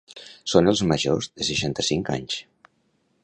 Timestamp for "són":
0.53-0.69